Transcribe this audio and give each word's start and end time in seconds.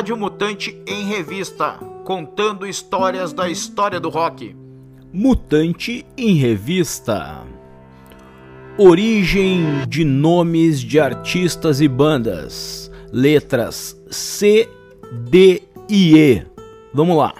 Rádio 0.00 0.16
Mutante 0.16 0.82
em 0.86 1.04
Revista, 1.04 1.72
contando 2.06 2.66
histórias 2.66 3.34
da 3.34 3.50
história 3.50 4.00
do 4.00 4.08
rock. 4.08 4.56
Mutante 5.12 6.06
em 6.16 6.36
Revista. 6.36 7.44
Origem 8.78 9.86
de 9.86 10.02
nomes 10.02 10.80
de 10.80 10.98
artistas 10.98 11.82
e 11.82 11.86
bandas. 11.86 12.90
Letras 13.12 13.94
C, 14.10 14.70
D 15.28 15.64
e 15.86 16.16
E. 16.16 16.46
Vamos 16.94 17.18
lá. 17.18 17.34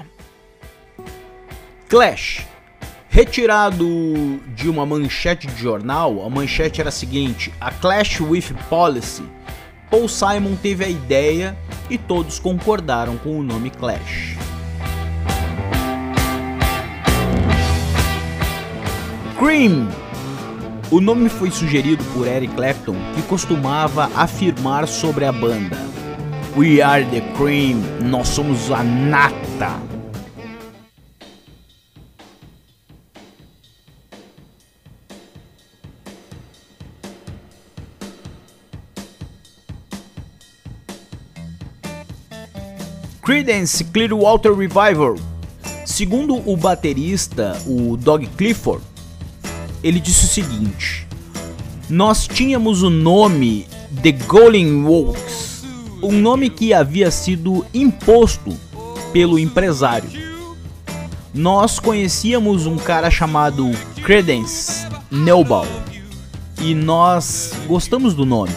Clash. 1.88 2.46
Retirado 3.08 3.88
de 4.54 4.68
uma 4.68 4.84
manchete 4.84 5.46
de 5.46 5.56
jornal, 5.56 6.22
a 6.22 6.28
manchete 6.28 6.82
era 6.82 6.90
a 6.90 6.92
seguinte: 6.92 7.54
A 7.58 7.70
Clash 7.70 8.20
with 8.20 8.52
Policy. 8.68 9.24
Paul 9.90 10.08
Simon 10.08 10.56
teve 10.56 10.84
a 10.84 10.88
ideia 10.90 11.56
e 11.90 11.98
todos 11.98 12.38
concordaram 12.38 13.18
com 13.18 13.38
o 13.38 13.42
nome 13.42 13.68
Clash. 13.68 14.38
Cream. 19.38 19.88
O 20.90 21.00
nome 21.00 21.28
foi 21.28 21.50
sugerido 21.50 22.02
por 22.12 22.26
Eric 22.26 22.54
Clapton, 22.54 22.96
que 23.14 23.22
costumava 23.22 24.10
afirmar 24.14 24.86
sobre 24.86 25.24
a 25.24 25.32
banda: 25.32 25.78
We 26.56 26.82
are 26.82 27.04
the 27.06 27.20
cream, 27.36 27.80
nós 28.02 28.28
somos 28.28 28.70
a 28.70 28.82
nata. 28.82 29.89
Creedence 43.22 43.84
Clearwater 43.84 44.54
Revival. 44.54 45.16
Segundo 45.84 46.36
o 46.50 46.56
baterista, 46.56 47.60
o 47.66 47.96
Doug 47.96 48.24
Clifford, 48.36 48.82
ele 49.84 50.00
disse 50.00 50.24
o 50.24 50.28
seguinte: 50.28 51.06
Nós 51.88 52.26
tínhamos 52.26 52.82
o 52.82 52.88
nome 52.88 53.66
The 54.02 54.12
Golden 54.12 54.82
Wolves, 54.84 55.64
um 56.02 56.12
nome 56.12 56.48
que 56.48 56.72
havia 56.72 57.10
sido 57.10 57.66
imposto 57.74 58.56
pelo 59.12 59.38
empresário. 59.38 60.10
Nós 61.34 61.78
conhecíamos 61.78 62.64
um 62.64 62.76
cara 62.76 63.10
chamado 63.10 63.70
Credence 64.02 64.86
Neubal 65.10 65.66
e 66.60 66.74
nós 66.74 67.52
gostamos 67.66 68.14
do 68.14 68.24
nome, 68.24 68.52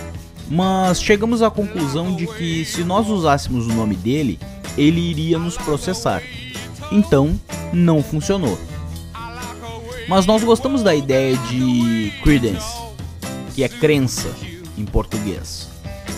mas 0.49 1.01
chegamos 1.01 1.41
à 1.41 1.51
conclusão 1.51 2.15
de 2.15 2.27
que 2.27 2.63
se 2.63 2.83
nós 2.83 3.09
usássemos 3.09 3.67
o 3.67 3.73
nome 3.73 3.95
dele, 3.95 4.39
ele 4.77 4.99
iria 4.99 5.37
nos 5.37 5.57
processar. 5.57 6.21
Então, 6.91 7.39
não 7.71 8.03
funcionou. 8.03 8.57
Mas 10.07 10.25
nós 10.25 10.43
gostamos 10.43 10.83
da 10.83 10.93
ideia 10.93 11.35
de 11.37 12.11
credence, 12.21 12.81
que 13.55 13.63
é 13.63 13.69
crença 13.69 14.29
em 14.77 14.85
português, 14.85 15.69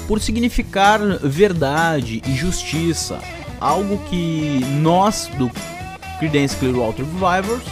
por 0.08 0.20
significar 0.20 1.00
verdade 1.20 2.22
e 2.26 2.36
justiça, 2.36 3.20
algo 3.60 3.98
que 4.10 4.62
nós 4.82 5.30
do 5.38 5.50
Creedence 6.20 6.56
Clearwater 6.56 7.06
Revivers, 7.06 7.64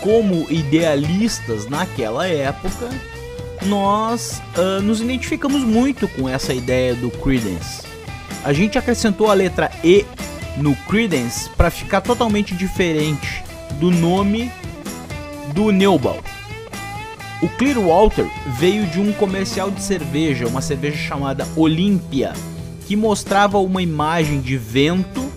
como 0.00 0.50
idealistas 0.50 1.66
naquela 1.66 2.26
época, 2.28 2.88
nós 3.66 4.42
uh, 4.56 4.82
nos 4.82 5.00
identificamos 5.00 5.62
muito 5.62 6.06
com 6.08 6.28
essa 6.28 6.52
ideia 6.52 6.94
do 6.94 7.10
Creedence 7.10 7.93
a 8.44 8.52
gente 8.52 8.76
acrescentou 8.76 9.30
a 9.30 9.34
letra 9.34 9.70
E 9.82 10.04
no 10.58 10.76
Credence 10.76 11.48
para 11.56 11.70
ficar 11.70 12.02
totalmente 12.02 12.54
diferente 12.54 13.42
do 13.80 13.90
nome 13.90 14.52
do 15.54 15.72
Neubal. 15.72 16.18
O 17.42 17.48
Clearwater 17.48 18.26
veio 18.58 18.86
de 18.86 19.00
um 19.00 19.12
comercial 19.12 19.70
de 19.70 19.82
cerveja, 19.82 20.46
uma 20.46 20.60
cerveja 20.60 20.96
chamada 20.96 21.48
Olympia, 21.56 22.34
que 22.86 22.94
mostrava 22.94 23.58
uma 23.58 23.82
imagem 23.82 24.40
de 24.40 24.56
vento 24.56 25.32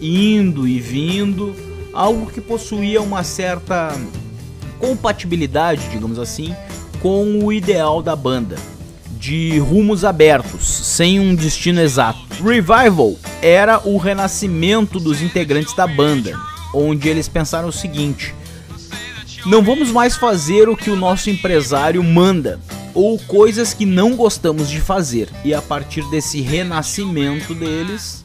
indo 0.00 0.68
e 0.68 0.78
vindo, 0.78 1.54
algo 1.92 2.26
que 2.30 2.40
possuía 2.40 3.00
uma 3.00 3.24
certa 3.24 3.98
compatibilidade, 4.78 5.88
digamos 5.88 6.18
assim, 6.18 6.54
com 7.00 7.44
o 7.44 7.52
ideal 7.52 8.02
da 8.02 8.14
banda 8.14 8.56
de 9.22 9.56
rumos 9.60 10.04
abertos, 10.04 10.66
sem 10.66 11.20
um 11.20 11.32
destino 11.32 11.80
exato. 11.80 12.18
Revival 12.42 13.14
era 13.40 13.80
o 13.84 13.96
renascimento 13.96 14.98
dos 14.98 15.22
integrantes 15.22 15.76
da 15.76 15.86
banda, 15.86 16.36
onde 16.74 17.08
eles 17.08 17.28
pensaram 17.28 17.68
o 17.68 17.72
seguinte: 17.72 18.34
não 19.46 19.62
vamos 19.62 19.92
mais 19.92 20.16
fazer 20.16 20.68
o 20.68 20.76
que 20.76 20.90
o 20.90 20.96
nosso 20.96 21.30
empresário 21.30 22.02
manda 22.02 22.58
ou 22.92 23.16
coisas 23.16 23.72
que 23.72 23.86
não 23.86 24.16
gostamos 24.16 24.68
de 24.68 24.80
fazer. 24.80 25.28
E 25.44 25.54
a 25.54 25.62
partir 25.62 26.02
desse 26.10 26.40
renascimento 26.40 27.54
deles, 27.54 28.24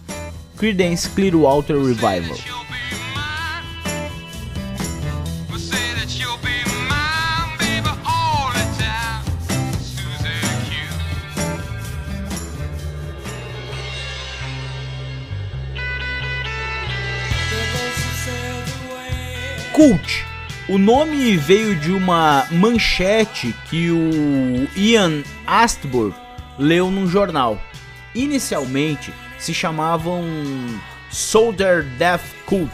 Creedence 0.58 1.08
Clearwater 1.10 1.78
Revival. 1.78 2.57
Cult. 19.78 20.26
O 20.68 20.80
nome 20.80 21.38
veio 21.38 21.76
de 21.76 21.92
uma 21.92 22.48
manchete 22.52 23.54
que 23.70 23.92
o 23.92 24.68
Ian 24.76 25.22
Astbury 25.46 26.16
leu 26.58 26.90
num 26.90 27.08
jornal. 27.08 27.62
Inicialmente 28.16 29.14
se 29.38 29.54
chamavam 29.54 30.26
Soldier 31.12 31.84
Death 32.00 32.26
Cult, 32.48 32.72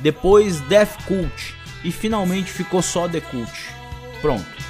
depois 0.00 0.58
Death 0.62 0.96
Cult 1.06 1.54
e 1.84 1.92
finalmente 1.92 2.50
ficou 2.50 2.80
só 2.80 3.06
The 3.06 3.20
Cult. 3.20 3.52
Pronto. 4.22 4.67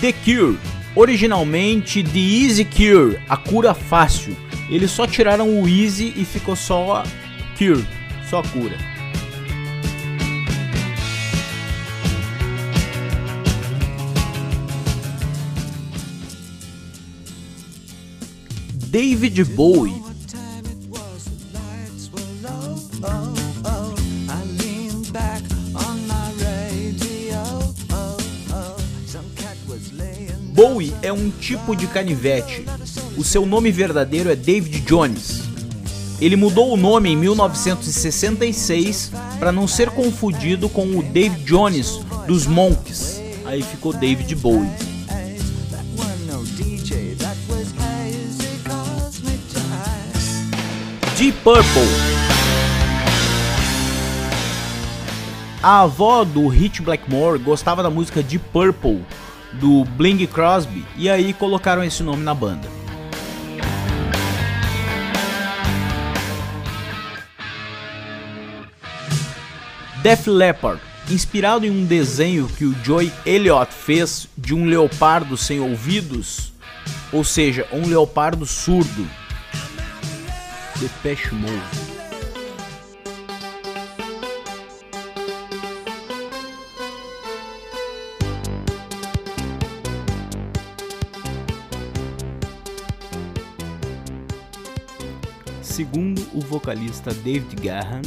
The 0.00 0.12
Cure, 0.12 0.58
originalmente 0.94 2.02
The 2.02 2.18
Easy 2.18 2.64
Cure, 2.64 3.18
a 3.28 3.36
cura 3.36 3.72
fácil. 3.72 4.36
Eles 4.68 4.90
só 4.90 5.06
tiraram 5.06 5.60
o 5.60 5.66
Easy 5.66 6.12
e 6.16 6.24
ficou 6.24 6.54
só 6.54 7.02
Cure, 7.56 7.86
só 8.28 8.42
cura. 8.42 8.76
David 18.72 19.44
Bowie 19.44 20.05
Bowie 30.56 30.94
é 31.02 31.12
um 31.12 31.28
tipo 31.28 31.76
de 31.76 31.86
canivete. 31.86 32.64
O 33.14 33.22
seu 33.22 33.44
nome 33.44 33.70
verdadeiro 33.70 34.30
é 34.30 34.34
David 34.34 34.80
Jones. 34.80 35.42
Ele 36.18 36.34
mudou 36.34 36.72
o 36.72 36.78
nome 36.78 37.10
em 37.10 37.16
1966 37.16 39.12
para 39.38 39.52
não 39.52 39.68
ser 39.68 39.90
confundido 39.90 40.70
com 40.70 40.96
o 40.96 41.02
David 41.02 41.44
Jones 41.44 42.00
dos 42.26 42.46
Monks. 42.46 43.20
Aí 43.44 43.60
ficou 43.62 43.92
David 43.92 44.34
Bowie. 44.36 44.70
Deep 51.18 51.38
Purple. 51.44 52.16
A 55.62 55.82
avó 55.82 56.24
do 56.24 56.48
Hit 56.48 56.80
Blackmore 56.80 57.38
gostava 57.38 57.82
da 57.82 57.90
música 57.90 58.22
Deep 58.22 58.44
Purple 58.50 59.04
do 59.60 59.84
Bling 59.84 60.26
Crosby 60.26 60.84
e 60.96 61.08
aí 61.08 61.32
colocaram 61.32 61.82
esse 61.82 62.02
nome 62.02 62.22
na 62.22 62.34
banda. 62.34 62.68
Def 70.02 70.28
Leppard, 70.28 70.80
inspirado 71.10 71.66
em 71.66 71.70
um 71.70 71.84
desenho 71.84 72.46
que 72.46 72.64
o 72.64 72.76
Joy 72.84 73.12
Elliott 73.24 73.72
fez 73.72 74.28
de 74.38 74.54
um 74.54 74.64
leopardo 74.64 75.36
sem 75.36 75.58
ouvidos, 75.58 76.52
ou 77.12 77.24
seja, 77.24 77.66
um 77.72 77.88
leopardo 77.88 78.46
surdo. 78.46 79.04
Depeche 80.78 81.34
Mode. 81.34 81.95
Segundo 95.76 96.26
o 96.32 96.40
vocalista 96.40 97.12
David 97.12 97.54
Gahan, 97.56 98.00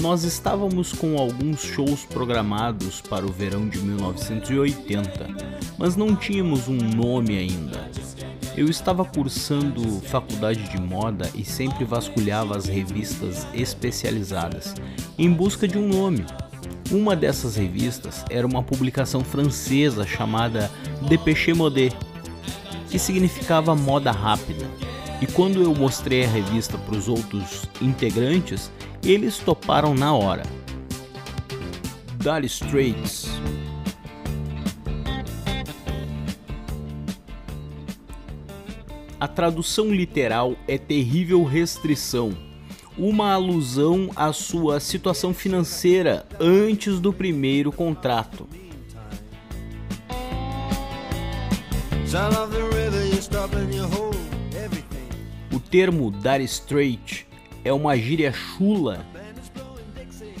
nós 0.00 0.22
estávamos 0.22 0.92
com 0.92 1.18
alguns 1.18 1.60
shows 1.60 2.04
programados 2.04 3.00
para 3.00 3.26
o 3.26 3.32
verão 3.32 3.68
de 3.68 3.80
1980, 3.80 5.26
mas 5.76 5.96
não 5.96 6.14
tínhamos 6.14 6.68
um 6.68 6.76
nome 6.76 7.36
ainda. 7.36 7.90
Eu 8.56 8.70
estava 8.70 9.04
cursando 9.04 10.00
faculdade 10.02 10.70
de 10.70 10.80
moda 10.80 11.28
e 11.34 11.44
sempre 11.44 11.84
vasculhava 11.84 12.56
as 12.56 12.66
revistas 12.66 13.44
especializadas 13.52 14.72
em 15.18 15.32
busca 15.32 15.66
de 15.66 15.76
um 15.76 15.88
nome. 15.88 16.24
Uma 16.92 17.16
dessas 17.16 17.56
revistas 17.56 18.24
era 18.30 18.46
uma 18.46 18.62
publicação 18.62 19.24
francesa 19.24 20.06
chamada 20.06 20.70
Dépêché 21.08 21.52
Mode, 21.54 21.90
que 22.88 23.00
significava 23.00 23.74
moda 23.74 24.12
rápida. 24.12 24.64
E 25.20 25.26
quando 25.26 25.60
eu 25.60 25.74
mostrei 25.74 26.24
a 26.24 26.28
revista 26.28 26.78
para 26.78 26.96
os 26.96 27.08
outros 27.08 27.64
integrantes, 27.82 28.70
eles 29.02 29.38
toparam 29.38 29.94
na 29.94 30.14
hora. 30.14 30.44
Dire 32.18 32.46
Straits. 32.46 33.28
A 39.20 39.26
tradução 39.26 39.92
literal 39.92 40.54
é 40.68 40.78
terrível 40.78 41.42
restrição, 41.42 42.30
uma 42.96 43.32
alusão 43.32 44.10
à 44.14 44.32
sua 44.32 44.78
situação 44.78 45.34
financeira 45.34 46.24
antes 46.38 47.00
do 47.00 47.12
primeiro 47.12 47.72
contrato. 47.72 48.46
Termo 55.70 56.10
Dire 56.10 56.44
Straits 56.44 57.26
é 57.64 57.72
uma 57.72 57.96
gíria 57.96 58.32
chula. 58.32 59.04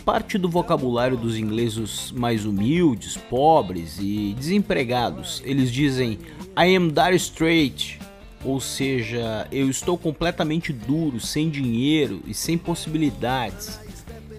Parte 0.04 0.38
do 0.38 0.48
vocabulário 0.48 1.16
dos 1.16 1.36
ingleses 1.36 2.10
mais 2.12 2.46
humildes, 2.46 3.16
pobres 3.16 3.98
e 4.00 4.34
desempregados. 4.38 5.42
Eles 5.44 5.70
dizem 5.70 6.18
I 6.56 6.74
am 6.74 6.88
dire 6.88 7.16
straight, 7.16 7.98
ou 8.42 8.58
seja, 8.58 9.46
eu 9.52 9.68
estou 9.68 9.98
completamente 9.98 10.72
duro, 10.72 11.20
sem 11.20 11.50
dinheiro 11.50 12.22
e 12.26 12.32
sem 12.32 12.56
possibilidades. 12.56 13.78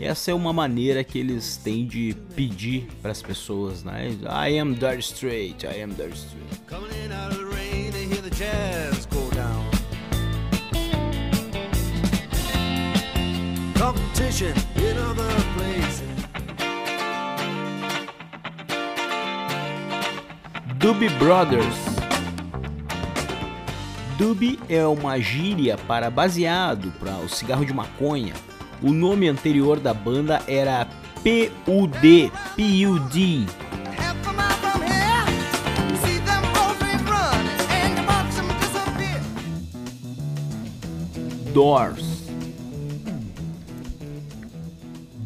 Essa 0.01 0.31
é 0.31 0.33
uma 0.33 0.53
maneira 0.53 1.03
que 1.03 1.19
eles 1.19 1.57
têm 1.57 1.85
de 1.85 2.15
pedir 2.33 2.87
para 3.01 3.11
as 3.11 3.21
pessoas, 3.21 3.83
né? 3.83 4.15
I 4.23 4.57
am 4.57 4.73
dire 4.73 4.99
straight, 4.99 5.67
I 5.67 5.83
am 5.83 5.91
dire 5.91 6.13
straight. 6.13 6.59
Competition 14.19 14.53
in 14.75 14.97
other 14.97 15.31
places. 15.55 16.03
Doobie 20.77 21.09
Brothers. 21.17 21.75
Doobie 24.17 24.59
é 24.67 24.85
uma 24.85 25.17
gíria 25.19 25.77
para 25.87 26.09
baseado, 26.09 26.91
para 26.99 27.13
o 27.17 27.29
cigarro 27.29 27.65
de 27.65 27.73
maconha. 27.73 28.33
O 28.81 28.91
nome 28.91 29.29
anterior 29.29 29.79
da 29.79 29.93
banda 29.93 30.41
era 30.47 30.85
PUD, 31.23 32.31
PUD. 32.55 33.45
Doors. 41.53 42.08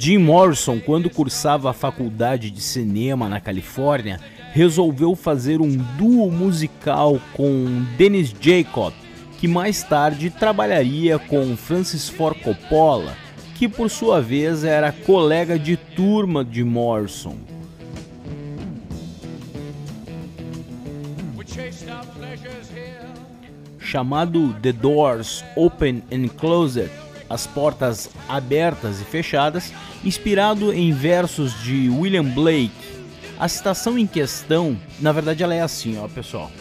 Jim 0.03 0.17
Morrison, 0.17 0.81
quando 0.81 1.09
cursava 1.09 1.69
a 1.69 1.73
faculdade 1.73 2.51
de 2.51 2.59
cinema 2.59 3.29
na 3.29 3.39
Califórnia, 3.39 4.19
resolveu 4.51 5.15
fazer 5.15 5.61
um 5.61 5.77
duo 5.97 6.29
musical 6.29 7.21
com 7.31 7.85
Dennis 7.97 8.35
Jacob, 8.38 8.94
que 9.39 9.47
mais 9.47 9.81
tarde 9.81 10.29
trabalharia 10.29 11.17
com 11.17 11.55
Francis 11.55 12.09
Ford 12.09 12.38
Coppola, 12.41 13.15
que 13.55 13.69
por 13.69 13.89
sua 13.89 14.19
vez 14.19 14.65
era 14.65 14.91
colega 14.91 15.57
de 15.57 15.77
turma 15.77 16.44
de 16.44 16.65
Morrison. 16.65 17.38
Chamado 23.79 24.53
The 24.61 24.73
Doors 24.73 25.45
Open 25.56 26.03
and 26.11 26.27
Closed, 26.38 26.91
as 27.29 27.47
portas 27.47 28.09
abertas 28.27 29.01
e 29.01 29.03
fechadas, 29.03 29.73
inspirado 30.03 30.73
em 30.73 30.91
versos 30.91 31.61
de 31.63 31.89
William 31.89 32.25
Blake. 32.25 32.71
A 33.39 33.47
citação 33.47 33.97
em 33.97 34.07
questão, 34.07 34.77
na 34.99 35.11
verdade, 35.11 35.43
ela 35.43 35.53
é 35.53 35.61
assim, 35.61 35.97
ó, 35.97 36.07
pessoal. 36.07 36.51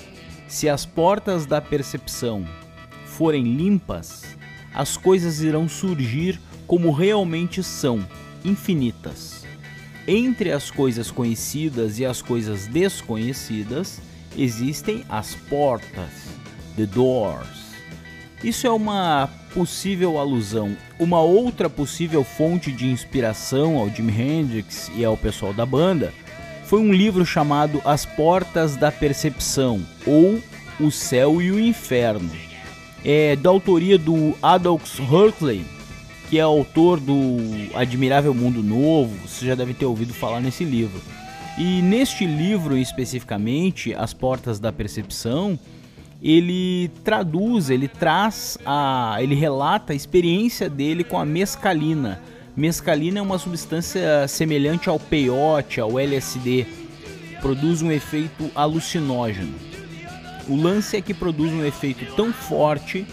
Se 0.49 0.69
as 0.69 0.85
portas 0.85 1.47
da 1.47 1.61
percepção 1.61 2.47
forem 3.05 3.43
limpas, 3.43 4.37
as 4.75 4.97
coisas 4.97 5.41
irão 5.41 5.69
surgir 5.69 6.41
como 6.67 6.91
realmente 6.91 7.63
são, 7.63 8.07
infinitas. 8.45 9.45
Entre 10.07 10.51
as 10.51 10.71
coisas 10.71 11.11
conhecidas 11.11 11.99
e 11.99 12.05
as 12.05 12.21
coisas 12.21 12.67
desconhecidas 12.67 14.01
existem 14.37 15.05
as 15.09 15.35
portas, 15.35 16.11
the 16.77 16.87
doors. 16.87 17.62
Isso 18.43 18.67
é 18.67 18.71
uma 18.71 19.29
possível 19.55 20.19
alusão. 20.19 20.77
Uma 20.99 21.21
outra 21.21 21.71
possível 21.71 22.25
fonte 22.25 22.73
de 22.73 22.89
inspiração 22.89 23.79
ao 23.79 23.89
Jimi 23.89 24.13
Hendrix 24.21 24.91
e 24.97 25.05
ao 25.05 25.17
pessoal 25.17 25.53
da 25.53 25.65
banda 25.65 26.13
foi 26.65 26.81
um 26.81 26.93
livro 26.93 27.25
chamado 27.25 27.81
As 27.85 28.05
Portas 28.05 28.75
da 28.75 28.91
Percepção 28.91 29.81
ou 30.05 30.41
O 30.81 30.91
Céu 30.91 31.41
e 31.41 31.53
o 31.53 31.61
Inferno. 31.61 32.31
É 33.05 33.37
da 33.37 33.51
autoria 33.51 33.97
do 33.97 34.35
Adolf 34.43 34.99
Huxley, 34.99 35.65
que 36.29 36.39
é 36.39 36.41
autor 36.41 36.99
do 36.99 37.37
Admirável 37.75 38.35
Mundo 38.35 38.63
Novo. 38.63 39.15
Você 39.29 39.47
já 39.47 39.55
deve 39.55 39.75
ter 39.75 39.85
ouvido 39.85 40.13
falar 40.13 40.41
nesse 40.41 40.65
livro. 40.65 41.01
E 41.59 41.83
neste 41.83 42.27
livro 42.27 42.77
especificamente, 42.77 43.95
As 43.95 44.15
Portas 44.15 44.59
da 44.59 44.73
Percepção, 44.73 45.59
ele 46.23 46.89
traduz, 47.03 47.69
ele 47.69 47.89
traz 47.89 48.57
a, 48.65 49.17
ele 49.19 49.35
relata 49.35 49.93
a 49.93 49.97
experiência 49.97 50.71
dele 50.71 51.03
com 51.03 51.19
a 51.19 51.25
mescalina. 51.25 52.21
Mescalina 52.57 53.19
é 53.19 53.23
uma 53.23 53.39
substância 53.39 54.29
semelhante 54.29 54.89
ao 54.89 55.01
peiote, 55.01 55.81
ao 55.81 55.99
LSD, 55.99 56.67
produz 57.41 57.83
um 57.83 57.91
efeito 57.91 58.51
alucinógeno. 58.55 59.55
O 60.49 60.55
lance 60.55 60.97
é 60.97 61.01
que 61.01 61.13
produz 61.13 61.53
um 61.53 61.65
efeito 61.65 62.05
tão 62.15 62.33
forte 62.33 63.05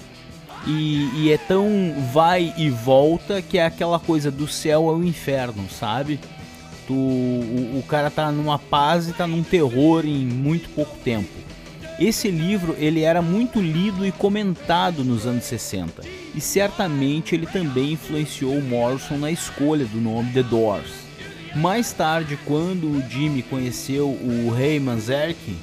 e, 0.68 1.10
e, 1.16 1.32
é 1.32 1.38
tão 1.38 1.68
vai 2.12 2.54
e 2.58 2.70
volta 2.70 3.42
que 3.42 3.58
é 3.58 3.66
aquela 3.66 4.00
coisa 4.00 4.30
do 4.30 4.48
céu 4.48 4.90
ao 4.90 5.04
inferno, 5.04 5.68
sabe? 5.70 6.20
Tu, 6.86 6.94
o, 6.94 7.80
o 7.80 7.84
cara 7.88 8.12
tá 8.12 8.32
numa 8.32 8.60
paz 8.60 9.08
e 9.08 9.14
tá 9.14 9.26
num 9.26 9.42
terror 9.42 10.06
em 10.06 10.26
muito 10.26 10.70
pouco 10.70 10.98
tempo. 10.98 11.49
Esse 12.00 12.32
livro 12.32 12.78
ele 12.80 13.02
era 13.02 13.22
muito 13.22 13.60
lido 13.60 14.06
e 14.06 14.12
comentado 14.12 15.04
nos 15.04 15.26
anos 15.26 15.44
60 15.44 16.02
e 16.34 16.40
certamente 16.40 17.36
ele 17.36 17.46
também 17.46 17.94
influenciou 17.94 18.62
Morrison 18.62 19.18
na 19.18 19.30
escolha 19.30 19.86
do 19.86 20.00
nome 20.00 20.32
The 20.32 20.44
Doors. 20.44 21.10
Mais 21.56 21.92
tarde, 21.92 22.40
quando 22.46 22.90
o 22.90 23.02
Jimmy 23.10 23.42
conheceu 23.44 24.08
o 24.08 24.50
Ray 24.56 24.80
Manzarek, 24.80 25.58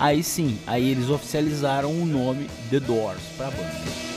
aí 0.00 0.20
sim, 0.24 0.58
aí 0.66 0.90
eles 0.90 1.10
oficializaram 1.10 1.92
o 1.92 2.04
nome 2.04 2.48
The 2.70 2.80
Doors 2.80 3.22
para 3.36 3.46
a 3.46 3.50
banda. 3.50 4.07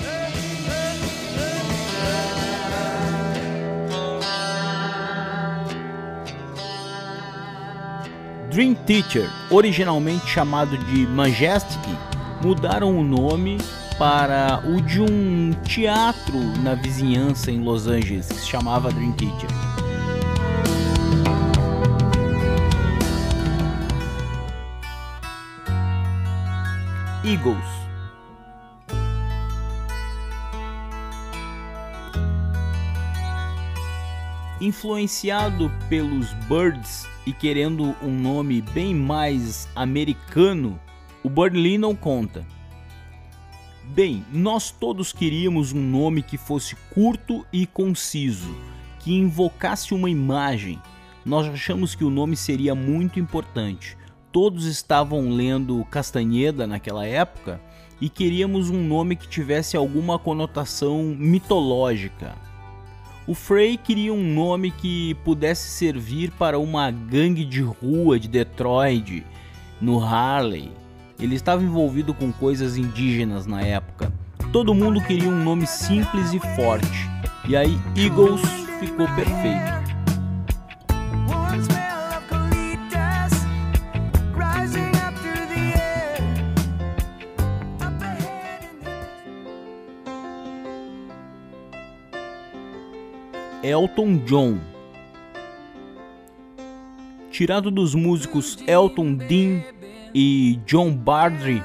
Dream 8.52 8.76
Teacher, 8.76 9.30
originalmente 9.50 10.28
chamado 10.28 10.78
de 10.78 11.08
Majestic, 11.08 11.80
mudaram 12.44 12.98
o 12.98 13.02
nome 13.02 13.58
para 13.98 14.62
o 14.68 14.82
de 14.82 15.02
um 15.02 15.54
teatro 15.64 16.38
na 16.62 16.76
vizinhança 16.76 17.50
em 17.50 17.64
Los 17.64 17.88
Angeles 17.88 18.28
que 18.28 18.36
se 18.36 18.48
chamava 18.48 18.92
Dream 18.92 19.14
Teacher. 19.14 19.50
Eagles 27.24 27.81
Influenciado 34.62 35.72
pelos 35.90 36.32
Birds 36.48 37.08
e 37.26 37.34
querendo 37.34 37.96
um 38.00 38.12
nome 38.12 38.62
bem 38.62 38.94
mais 38.94 39.68
americano, 39.76 40.80
o 41.24 41.30
Bird 41.32 41.58
Lee 41.58 41.80
não 41.80 41.96
conta. 41.96 42.46
Bem, 43.86 44.24
nós 44.32 44.70
todos 44.70 45.12
queríamos 45.12 45.74
um 45.74 45.82
nome 45.82 46.22
que 46.22 46.38
fosse 46.38 46.76
curto 46.94 47.44
e 47.52 47.66
conciso, 47.66 48.56
que 49.00 49.12
invocasse 49.12 49.96
uma 49.96 50.12
imagem. 50.12 50.80
Nós 51.26 51.48
achamos 51.48 51.96
que 51.96 52.04
o 52.04 52.12
nome 52.12 52.38
seria 52.38 52.76
muito 52.76 53.20
importante. 53.20 53.98
Todos 54.32 54.66
estavam 54.66 55.32
lendo 55.32 55.84
Castanheda 55.86 56.68
naquela 56.68 57.08
época 57.08 57.60
e 58.00 58.08
queríamos 58.10 58.70
um 58.70 58.88
nome 58.88 59.16
que 59.16 59.28
tivesse 59.28 59.76
alguma 59.76 60.20
conotação 60.20 61.16
mitológica. 61.18 62.51
O 63.32 63.34
Frey 63.34 63.78
queria 63.78 64.14
um 64.14 64.22
nome 64.22 64.72
que 64.72 65.14
pudesse 65.24 65.70
servir 65.70 66.32
para 66.32 66.60
uma 66.60 66.92
gangue 66.92 67.46
de 67.46 67.62
rua 67.62 68.20
de 68.20 68.28
Detroit, 68.28 69.26
no 69.80 70.04
Harley. 70.04 70.70
Ele 71.18 71.36
estava 71.36 71.64
envolvido 71.64 72.14
com 72.14 72.30
coisas 72.30 72.76
indígenas 72.76 73.46
na 73.46 73.62
época. 73.62 74.12
Todo 74.52 74.76
mundo 74.76 75.02
queria 75.02 75.30
um 75.30 75.44
nome 75.46 75.66
simples 75.66 76.34
e 76.34 76.42
forte. 76.58 77.10
E 77.48 77.56
aí 77.56 77.80
Eagles 77.96 78.42
ficou 78.82 79.08
perfeito. 79.16 79.81
Elton 93.72 94.22
John. 94.26 94.60
Tirado 97.32 97.72
dos 97.72 97.96
músicos 97.96 98.58
Elton 98.68 99.14
Dean 99.14 99.64
e 100.14 100.60
John 100.66 100.92
Bardry, 100.92 101.64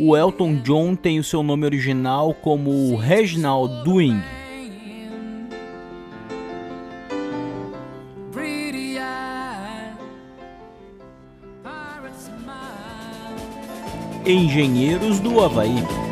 o 0.00 0.16
Elton 0.16 0.62
John 0.62 0.96
tem 0.96 1.18
o 1.18 1.24
seu 1.24 1.42
nome 1.42 1.66
original 1.66 2.32
como 2.32 2.96
Reginald 2.96 3.84
Doing. 3.84 4.22
Engenheiros 14.24 15.20
do 15.20 15.40
Havaí. 15.40 16.05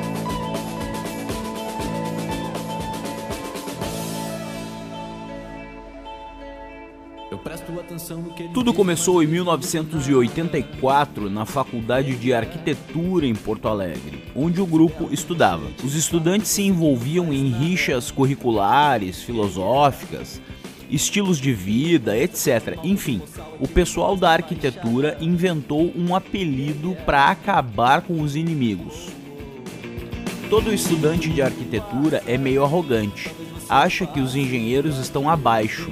Tudo 8.53 8.75
começou 8.75 9.23
em 9.23 9.27
1984 9.27 11.31
na 11.31 11.47
Faculdade 11.47 12.15
de 12.17 12.35
Arquitetura 12.35 13.27
em 13.27 13.35
Porto 13.35 13.67
Alegre, 13.67 14.23
onde 14.37 14.61
o 14.61 14.67
grupo 14.67 15.09
estudava. 15.11 15.67
Os 15.83 15.95
estudantes 15.95 16.49
se 16.49 16.61
envolviam 16.63 17.33
em 17.33 17.49
rixas 17.49 18.11
curriculares, 18.11 19.23
filosóficas, 19.23 20.39
estilos 20.91 21.39
de 21.39 21.55
vida, 21.55 22.19
etc. 22.19 22.79
Enfim, 22.85 23.23
o 23.59 23.67
pessoal 23.67 24.17
da 24.17 24.33
arquitetura 24.33 25.17
inventou 25.21 25.91
um 25.97 26.15
apelido 26.15 26.95
para 27.07 27.29
acabar 27.29 28.03
com 28.03 28.21
os 28.21 28.37
inimigos. 28.37 29.09
Todo 30.51 30.75
estudante 30.75 31.31
de 31.31 31.41
arquitetura 31.41 32.23
é 32.27 32.37
meio 32.37 32.65
arrogante, 32.65 33.31
acha 33.69 34.07
que 34.07 34.21
os 34.21 34.37
engenheiros 34.37 34.99
estão 34.99 35.29
abaixo 35.29 35.91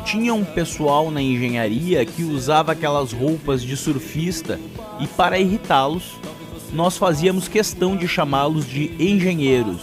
tinha 0.00 0.34
um 0.34 0.44
pessoal 0.44 1.10
na 1.10 1.22
engenharia 1.22 2.04
que 2.04 2.22
usava 2.22 2.72
aquelas 2.72 3.12
roupas 3.12 3.62
de 3.62 3.76
surfista 3.76 4.58
e 4.98 5.06
para 5.06 5.38
irritá-los, 5.38 6.16
nós 6.72 6.96
fazíamos 6.96 7.48
questão 7.48 7.96
de 7.96 8.06
chamá-los 8.06 8.66
de 8.66 8.92
engenheiros. 8.98 9.80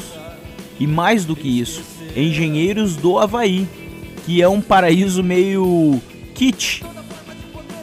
E 0.79 0.87
mais 0.87 1.25
do 1.25 1.35
que 1.35 1.59
isso, 1.59 1.81
engenheiros 2.15 2.95
do 2.95 3.17
Havaí, 3.17 3.67
que 4.25 4.41
é 4.41 4.47
um 4.47 4.61
paraíso 4.61 5.23
meio 5.23 6.01
kit. 6.35 6.83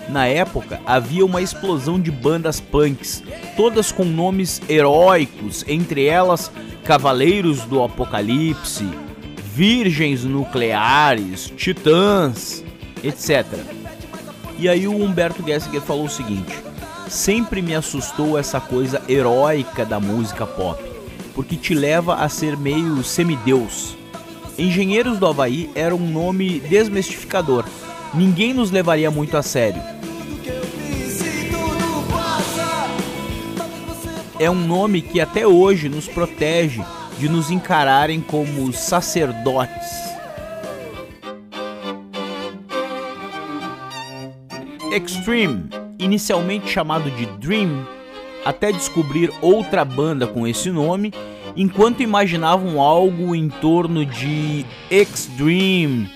Na 0.09 0.27
época 0.27 0.81
havia 0.87 1.25
uma 1.25 1.43
explosão 1.43 1.99
de 1.99 2.11
bandas 2.11 2.61
punks, 2.61 3.23
todas 3.57 3.91
com 3.91 4.05
nomes 4.05 4.61
heróicos, 4.69 5.65
entre 5.67 6.07
elas 6.07 6.51
Cavaleiros 6.85 7.63
do 7.63 7.83
Apocalipse, 7.83 8.87
virgens 9.55 10.25
nucleares, 10.25 11.53
titãs, 11.57 12.65
etc. 13.05 13.47
E 14.59 14.69
aí 14.69 14.89
o 14.89 14.97
Humberto 14.97 15.45
Gessinger 15.45 15.81
falou 15.81 16.07
o 16.07 16.11
seguinte: 16.11 16.53
sempre 17.09 17.63
me 17.63 17.73
assustou 17.73 18.37
essa 18.37 18.61
coisa 18.61 19.01
heróica 19.09 19.85
da 19.85 20.01
música 20.01 20.45
pop, 20.45 20.83
porque 21.37 21.55
te 21.55 21.73
leva 21.73 22.17
a 22.17 22.29
ser 22.29 22.57
meio 22.57 23.05
semideus. 23.05 23.97
Engenheiros 24.59 25.21
do 25.21 25.27
Havaí 25.29 25.71
era 25.77 25.95
um 25.95 26.11
nome 26.11 26.59
desmistificador. 26.59 27.65
Ninguém 28.13 28.53
nos 28.53 28.73
levaria 28.73 29.11
muito 29.11 29.37
a 29.37 29.43
sério. 29.43 29.81
É 34.37 34.51
um 34.51 34.67
nome 34.67 35.01
que 35.01 35.21
até 35.21 35.47
hoje 35.47 35.89
nos 35.89 36.09
protege 36.09 36.83
de 37.19 37.29
nos 37.29 37.51
encararem 37.51 38.21
como 38.21 38.73
sacerdotes. 38.73 40.05
Extreme, 44.93 45.69
inicialmente 45.99 46.71
chamado 46.71 47.11
de 47.11 47.27
Dream, 47.27 47.87
até 48.45 48.71
descobrir 48.71 49.33
outra 49.41 49.85
banda 49.85 50.27
com 50.27 50.47
esse 50.47 50.71
nome, 50.71 51.13
enquanto 51.57 52.03
imaginavam 52.03 52.81
algo 52.81 53.35
em 53.35 53.49
torno 53.49 54.05
de 54.05 54.65
Extreme, 54.91 56.09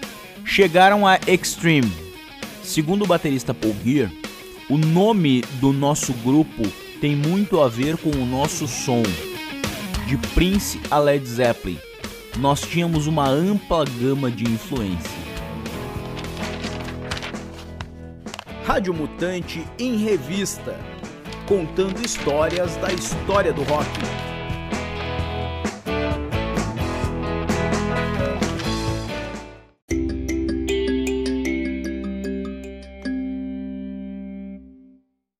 chegaram 0.45 1.07
a 1.07 1.19
Extreme. 1.27 1.93
Segundo 2.63 3.05
o 3.05 3.07
baterista 3.07 3.55
Paul 3.55 3.75
Gear, 3.85 4.13
o 4.69 4.77
nome 4.77 5.43
do 5.61 5.73
nosso 5.73 6.13
grupo 6.13 6.63
tem 7.01 7.17
muito 7.17 7.61
a 7.61 7.69
ver 7.69 7.97
com 7.97 8.11
o 8.11 8.27
nosso 8.27 8.69
som 8.69 9.03
de 10.09 10.17
Prince 10.29 10.81
a 10.91 10.99
Led 10.99 11.27
Zeppelin, 11.29 11.79
nós 12.39 12.63
tínhamos 12.63 13.07
uma 13.07 13.29
ampla 13.29 13.85
gama 14.01 14.31
de 14.31 14.43
influência. 14.45 15.19
Rádio 18.65 18.95
Mutante 18.95 19.63
em 19.79 19.99
Revista 19.99 20.75
contando 21.47 22.03
histórias 22.03 22.75
da 22.77 22.91
história 22.91 23.53
do 23.53 23.63
rock. 23.65 24.28